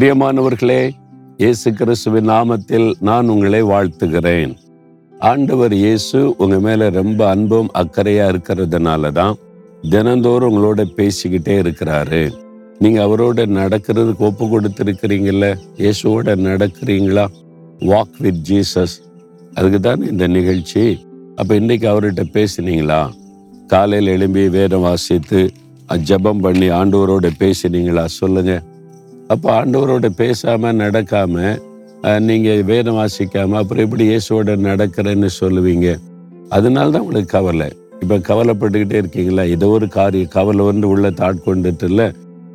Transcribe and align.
பிரியமானவர்களே 0.00 0.90
இயேசு 1.36 1.72
கிறிஸ்துவின் 1.72 2.28
நாமத்தில் 2.28 2.94
நான் 3.00 3.28
உங்களை 3.28 3.62
வாழ்த்துகிறேன். 3.62 4.56
ஆண்டவர் 5.18 5.74
இயேசு 5.74 6.34
உங்க 6.38 6.58
மேல 6.58 6.88
ரொம்ப 6.88 7.28
அன்பும் 7.28 7.70
அக்கறையா 7.74 8.26
இருக்கிறதுனால 8.32 9.12
தான் 9.12 9.34
தினந்தோறும் 9.90 10.52
உங்களோட 10.52 10.84
பேசிக்கிட்டே 10.96 11.56
இருக்கிறாரு. 11.62 12.32
நீங்க 12.78 13.06
அவரோட 13.06 13.46
நடக்கிறதுக்கு 13.58 14.18
ஒப்பு 14.18 14.46
கொடுத்துருக்கிறீங்கல்ல? 14.46 15.54
இயேசுவோட 15.76 16.38
நடக்கிறீங்களா? 16.48 17.26
வாக் 17.80 18.16
வித் 18.18 18.42
ஜீசஸ் 18.50 18.96
அதுக்கு 19.54 19.80
தான் 19.80 20.10
இந்த 20.10 20.26
நிகழ்ச்சி. 20.26 21.04
அப்போ 21.36 21.54
இன்றைக்கு 21.54 21.88
அவர்கிட்ட 21.88 22.26
பேசுனீங்களா? 22.38 23.10
காலையில் 23.66 24.06
எழும்பி 24.06 24.48
வேதம் 24.48 24.80
வாசித்து 24.80 25.50
ஜெபம் 26.08 26.40
பண்ணி 26.40 26.70
ஆண்டவரோட 26.70 27.30
பேசினீங்களா? 27.38 28.04
சொல்லுங்கள் 28.04 28.69
அப்போ 29.32 29.48
ஆண்டவரோட 29.58 30.06
பேசாமல் 30.20 30.80
நடக்காமல் 30.82 31.58
நீங்கள் 32.28 32.62
வேதம் 32.70 32.98
வாசிக்காமல் 33.00 33.60
அப்புறம் 33.60 33.84
எப்படி 33.86 34.04
இயேசுவோட 34.10 34.52
நடக்கிறேன்னு 34.68 35.30
சொல்லுவீங்க. 35.40 35.88
அதனால 36.56 36.90
தான் 36.92 37.04
உங்களுக்கு 37.04 37.30
கவலை. 37.36 37.68
இப்போ 38.02 38.16
கவலைப்பட்டுக்கிட்டே 38.28 38.98
இருக்கீங்களா? 39.02 39.42
ஏதோ 39.54 39.66
ஒரு 39.76 39.86
காரியம் 39.98 40.32
கவலை 40.36 40.64
வந்து 40.70 40.86
உள்ள 40.92 41.08
தாட்கொண்டுட்டு 41.20 41.88
இல்லை. 41.90 42.08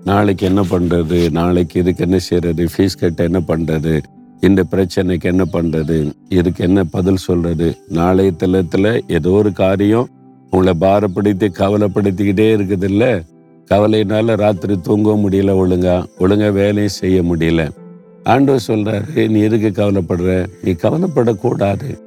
நாளைக்கு 0.09 0.43
என்ன 0.49 0.61
பண்ணுறது 0.71 1.19
நாளைக்கு 1.37 1.75
இதுக்கு 1.81 2.03
என்ன 2.07 2.17
செய்கிறது 2.27 2.63
ஃபீஸ் 2.73 2.99
கட்ட 3.01 3.21
என்ன 3.29 3.39
பண்ணுறது 3.51 3.93
இந்த 4.47 4.61
பிரச்சனைக்கு 4.71 5.27
என்ன 5.33 5.43
பண்ணுறது 5.53 5.97
இதுக்கு 6.37 6.61
என்ன 6.67 6.79
பதில் 6.95 7.23
சொல்கிறது 7.27 7.67
நாளைய 7.99 8.31
தளத்தில் 8.41 8.91
ஏதோ 9.17 9.31
ஒரு 9.41 9.51
காரியம் 9.61 10.09
உங்களை 10.53 10.73
பாரப்படுத்தி 10.83 11.47
கவலைப்படுத்திக்கிட்டே 11.61 12.47
இருக்குது 12.57 12.87
இல்லை 12.91 13.11
கவலையினால 13.69 14.35
ராத்திரி 14.35 14.79
தூங்கவும் 14.79 15.29
முடியல 15.29 15.53
ஒழுங்கா. 15.61 16.05
ஒழுங்கா 16.19 16.51
வேலையும் 16.51 16.87
செய்ய 16.87 17.21
முடியல. 17.21 17.69
ஆண்டவர் 18.23 18.63
சொல்றாரு 18.67 19.29
நீ 19.29 19.39
எதுக்கு 19.39 19.69
கவலைப்படுற? 19.69 20.47
நீ 20.63 20.71
கவலைப்படக்கூடாது. 20.71 21.97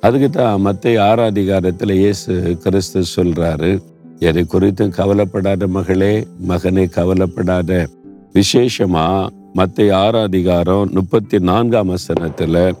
அதுக்கு 0.00 0.30
தான் 0.30 0.60
மத்திய 0.60 1.00
ஆறாதிகாரத்தில் 1.00 1.92
இயேசு 1.92 2.58
கிறிஸ்து 2.62 3.02
சொல்றாரு 3.16 3.82
எதை 4.18 4.46
குறித்தும் 4.52 4.88
கவலைப்படாத 4.88 5.66
மகளே 5.66 6.26
மகனே 6.48 6.90
கவலைப்படாத. 6.90 7.88
விசேஷமா 8.32 9.26
மத்திய 9.52 9.94
ஆறாதிகாரம் 9.94 10.90
முப்பத்தி 10.90 11.38
நான்காம் 11.38 11.90
வசனத்துல 11.90 12.72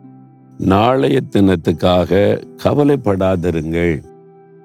நாளைய 0.58 1.20
தினத்துக்காக 1.30 2.40
கவலைப்படாதிருங்கள். 2.64 4.02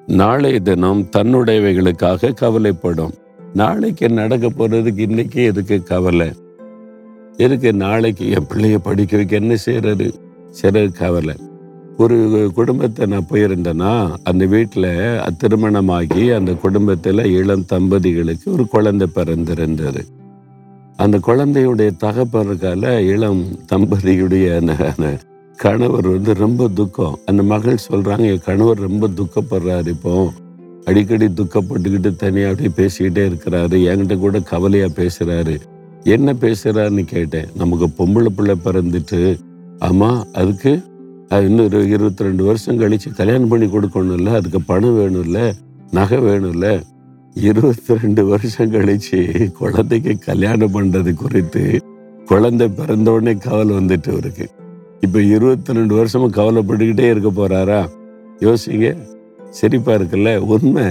நாளைய 0.07 0.59
தினம் 0.59 1.07
தன்னுடையவைகளுக்காக 1.17 2.33
கவலைப்படும். 2.33 3.13
நாளைக்கு 3.53 4.09
நடக்க 4.09 4.47
போறதுக்கு 4.47 4.99
இன்னைக்கு 4.99 5.43
எதுக்கு 5.43 5.83
கவலை? 5.83 6.31
எதுக்கு 7.37 7.73
நாளைக்கு 7.73 8.29
என் 8.29 8.45
பிள்ளைய 8.49 8.77
படிக்க 8.77 9.15
வைக்க 9.15 9.35
என்ன 9.35 9.55
செய்யறது? 9.55 10.13
சிலர் 10.49 10.91
கவலை. 10.91 11.35
ஒரு 11.97 12.51
குடும்பத்தை 12.53 13.05
நான் 13.05 13.25
போயிருந்தேன்னா 13.31 14.13
அந்த 14.23 14.45
வீட்டில் 14.45 15.21
திருமணமாகி 15.37 16.29
அந்த 16.29 16.53
குடும்பத்தில் 16.53 17.25
இளம் 17.25 17.65
தம்பதிகளுக்கு 17.73 18.51
ஒரு 18.51 18.67
குழந்தை 18.67 19.07
பிறந்திருந்தது. 19.15 20.05
அந்த 20.95 21.17
குழந்தையுடைய 21.17 21.91
தகப்பறக்கால 22.03 22.97
இளம் 22.97 23.45
தம்பதியுடைய 23.73 24.55
அந்த- 24.57 25.19
கணவர் 25.55 26.07
வந்து 26.07 26.33
ரொம்ப 26.33 26.67
துக்கம். 26.67 27.19
அந்த 27.25 27.43
மகள் 27.43 27.77
சொல்றாங்க 27.89 28.31
என் 28.31 28.41
கணவர் 28.45 28.79
ரொம்ப 28.79 29.07
துக்கப்படுறாரு 29.07 29.87
இப்போ. 29.87 30.31
அடிக்கடி 30.87 31.27
துக்கப்பட்டுக்கிட்டு 31.39 32.09
தனியாக 32.23 32.51
அப்படியே 32.51 32.71
பேசிக்கிட்டே 32.79 33.23
இருக்கிறாரு. 33.29 33.77
என்கிட்ட 33.91 34.15
கூட 34.25 34.39
கவலையாக 34.51 34.91
பேசுகிறாரு 34.99 35.55
என்ன 36.15 36.33
பேசுகிறாருன்னு 36.43 37.03
கேட்டேன். 37.15 37.47
நமக்கு 37.61 37.87
பொம்பளை 37.97 38.29
பிள்ளை 38.37 38.55
பிறந்துட்டு 38.67 39.21
ஆமாம் 39.87 40.21
அதுக்கு 40.41 40.71
இன்னொரு 41.47 41.77
இன்னும் 41.77 41.89
இருபத்தி 41.95 42.27
ரெண்டு 42.27 42.43
வருஷம் 42.49 42.77
கழித்து 42.81 43.09
கல்யாணம் 43.17 43.49
பண்ணி 43.53 43.67
கொடுக்கணும்ல. 43.73 44.29
அதுக்கு 44.39 44.59
பணம் 44.69 44.95
வேணும்ல 44.99 45.39
நகை 45.97 46.19
வேணும்ல. 46.27 46.67
இருபத்தி 47.49 47.97
ரெண்டு 48.03 48.23
வருஷம் 48.29 48.71
கழித்து 48.75 49.19
குழந்தைக்கு 49.59 50.13
கல்யாணம் 50.29 50.73
பண்ணுறது 50.75 51.11
குறித்து 51.23 51.63
குழந்தை 52.31 52.67
பிறந்தோடனே 52.79 53.33
கவலை 53.47 53.73
வந்துட்டு 53.79 54.13
இருக்கு. 54.21 54.47
இப்போ 55.05 55.19
இருபத்தி 55.35 55.77
ரெண்டு 55.79 55.93
வருஷமும் 55.99 56.37
கவலைப்பட்டுக்கிட்டே 56.39 57.09
இருக்க 57.13 57.29
போகிறாரா 57.41 57.81
யோசிங்க. 58.45 58.87
சிரிப்பாக 59.49 59.99
இருக்குல்ல? 59.99 60.37
உண்மை. 60.37 60.83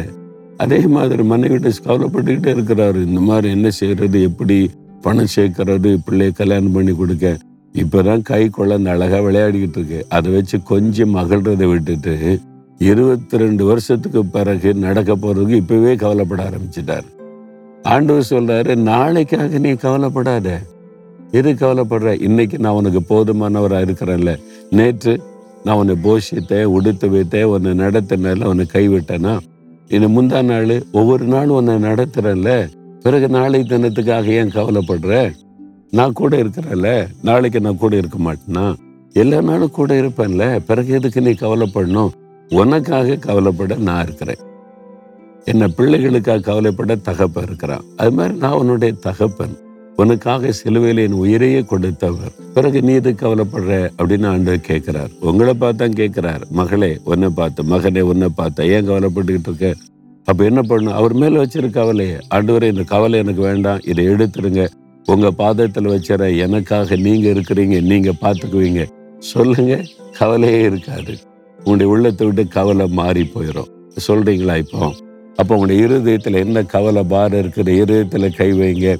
அதே 0.56 0.78
மாதிரி 0.78 1.22
மனைவிட்ட 1.22 1.70
கவலைப்பட்டுக்கிட்டே 1.84 2.54
இருக்கிறாரு. 2.54 3.06
இந்த 3.06 3.20
மாதிரி 3.20 3.50
என்ன 3.50 3.70
செய்யறது 3.70 4.22
எப்படி 4.22 4.70
பணம் 5.00 5.26
சேர்க்கறது 5.36 5.96
பிள்ளைய 6.10 6.32
கல்யாணம் 6.32 6.72
பண்ணி 6.72 6.94
கொடுக்க. 6.94 7.36
இப்பதான் 7.72 8.22
கை 8.22 8.48
குழந்தை 8.48 8.92
அழகா 8.92 9.18
விளையாடிக்கிட்டு 9.18 9.78
இருக்கு. 9.78 10.06
அதை 10.08 10.32
வச்சு 10.32 10.62
கொஞ்சம் 10.62 11.16
மகிழ்றதை 11.16 11.70
விட்டுட்டு 11.70 12.40
இருபத்தி 12.78 13.36
ரெண்டு 13.36 13.64
வருஷத்துக்கு 13.64 14.24
பிறகு 14.24 14.74
நடக்க 14.74 15.16
போறதுக்கு 15.16 15.48
இப்பவே 15.48 15.94
கவலைப்பட 15.94 16.50
ஆரம்பிச்சிட்டாரு. 16.50 17.04
ஆண்டவர் 17.82 18.26
சொல்றாரு 18.30 18.74
நாளைக்காக 18.74 19.58
நீ 19.58 19.70
கவலைப்படாத. 19.70 20.60
எது 21.30 21.52
கவலைப்படுற? 21.52 22.22
இன்னைக்கு 22.22 22.58
நான் 22.58 22.72
உனக்கு 22.72 23.00
போதுமானவரா 23.00 23.86
இருக்கிறேன்ல. 23.86 24.36
நேற்று 24.70 25.20
நான் 25.66 25.76
உன்னை 25.76 25.94
போஷித்தேன் 26.02 26.64
உடுத்து 26.64 27.06
வைத்தேன் 27.08 27.42
உன்னை 27.42 27.70
நடத்தினால 27.72 28.44
உன்னை 28.44 28.66
கைவிட்டேனா 28.72 29.38
இனி 29.88 30.04
முந்தா 30.04 30.44
நாள் 30.44 30.82
ஒவ்வொரு 30.92 31.24
நாளும் 31.24 31.56
உன்னை 31.56 31.74
நடத்துறேன்ல 31.74 32.70
பிறகு 33.00 33.28
நாளை 33.28 33.60
தினத்துக்காக 33.60 34.24
ஏன் 34.24 34.48
கவலைப்படுற? 34.48 35.34
நான் 35.90 36.12
கூட 36.12 36.36
இருக்கிறேன்ல 36.36 37.08
நாளைக்கு 37.22 37.60
நான் 37.60 37.76
கூட 37.76 37.96
இருக்க 37.96 38.18
மாட்டேனா 38.18 38.74
எல்லா 39.12 39.40
நாளும் 39.40 39.70
கூட 39.70 39.94
இருப்பேன்ல 40.00 40.58
பிறகு 40.58 40.94
எதுக்கு 40.94 41.20
நீ 41.20 41.30
கவலைப்படணும்? 41.30 42.12
உனக்காக 42.48 43.16
கவலைப்பட 43.16 43.74
நான் 43.74 44.02
இருக்கிறேன். 44.02 44.42
என்ன 45.44 45.66
பிள்ளைகளுக்காக 45.66 46.40
கவலைப்பட 46.40 46.94
தகப்பன் 46.94 47.44
இருக்கிறான். 47.44 47.84
அது 47.96 48.12
மாதிரி 48.12 48.36
நான் 48.36 48.58
உன்னுடைய 48.62 48.94
தகப்பன். 49.00 49.56
உனக்காக 49.96 50.52
சிலுவையில் 50.52 51.04
என் 51.04 51.12
உயிரையே 51.12 51.64
கொடுத்தவர். 51.64 52.32
பிறகு 52.54 52.82
நீ 52.82 52.92
எது 52.92 53.10
கவலைப்படுற? 53.10 53.90
அப்படின்னு 53.98 54.26
ஆண்டவர் 54.26 54.60
கேட்கிறார். 54.60 55.10
உங்களை 55.20 55.54
பார்த்தா 55.60 55.88
கேட்கிறார். 55.88 56.46
மகளே 56.50 56.98
உன்னை 57.04 57.28
பார்த்து 57.28 57.62
மகனே 57.62 58.00
உன்னை 58.00 58.28
பார்த்த 58.34 58.66
ஏன் 58.66 58.88
கவலைப்பட்டுக்கிட்டு 58.88 59.40
இருக்க? 59.42 59.74
அப்ப 60.24 60.44
என்ன 60.44 60.62
பண்ணும் 60.62 60.92
அவர் 60.92 61.14
மேல 61.14 61.44
வச்சிருக்க 61.44 61.70
கவலையே. 61.70 62.16
ஆண்டவரே 62.34 62.62
இந்த 62.62 62.82
கவலை 62.82 63.18
எனக்கு 63.18 63.42
வேண்டாம். 63.42 63.80
இதை 63.84 64.08
எடுத்துருங்க 64.08 64.68
உங்க 65.06 65.32
பாதத்துல 65.38 65.98
வச்சிட 65.98 66.38
எனக்காக 66.38 66.96
நீங்க 66.96 67.28
இருக்கிறீங்க. 67.28 67.82
நீங்க 67.82 68.12
பார்த்துக்குவீங்க. 68.20 68.86
சொல்லுங்க. 69.18 69.82
கவலையே 70.18 70.60
இருக்காது. 70.60 71.18
உங்களுடைய 71.58 71.92
உள்ளத்தை 71.92 72.26
விட்டு 72.26 72.48
கவலை 72.48 72.86
மாறி 72.86 73.30
போயிடும் 73.34 73.70
சொல்றீங்களா 74.08 74.56
இப்போ? 74.56 74.92
அப்போ 75.36 75.54
உங்களுடைய 75.54 75.84
இருதயத்தில் 75.84 76.34
என்ன 76.34 76.62
கவலை 76.62 77.02
பாரம் 77.02 77.38
இருக்கிற 77.38 77.72
இருதயத்தில் 77.72 78.34
கை 78.34 78.52
வைங்க. 78.52 78.96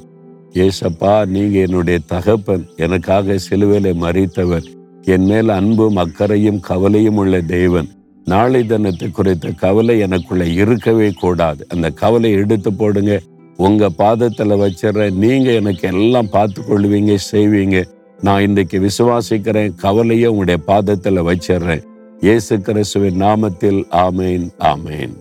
ஏசப்பா 0.65 1.27
நீங்க 1.27 1.59
என்னுடைய 1.59 1.99
தகப்பன். 2.07 2.65
எனக்காக 2.77 3.37
சிலுவையில 3.49 3.93
மறித்தவர் 3.95 4.67
என் 5.03 5.25
மேல் 5.25 5.49
அன்பும் 5.49 5.97
அக்கறையும் 5.97 6.61
கவலையும் 6.61 7.17
உள்ள 7.17 7.41
தேவன். 7.41 7.89
நாளை 8.25 8.67
தினத்தை 8.67 9.11
குறித்த 9.11 9.51
கவலை 9.51 9.99
எனக்குள்ள 9.99 10.45
இருக்கவே 10.45 11.11
கூடாது. 11.11 11.67
அந்த 11.69 11.91
கவலை 11.91 12.31
எடுத்து 12.33 12.73
போடுங்க. 12.73 13.21
உங்க 13.57 13.91
பாதத்துல 13.99 14.57
வச்சிடுற 14.63 15.13
நீங்க 15.15 15.51
எனக்கு 15.51 15.89
எல்லாம் 15.89 16.31
பார்த்து 16.31 16.63
கொள்வீங்க 16.63 17.19
செய்வீங்க. 17.33 17.85
நான் 18.21 18.43
இன்றைக்கு 18.43 18.81
விசுவாசிக்கிறேன் 18.81 19.75
கவலையை 19.75 20.29
உங்களுடைய 20.29 20.61
பாதத்துல 20.67 21.23
வச்சிடுறேன். 21.31 21.85
இயேசு 22.21 22.61
கிறிஸ்துவின் 22.61 23.21
நாமத்தில் 23.21 23.81
ஆமேன் 23.91 24.49
ஆமேன். 24.59 25.17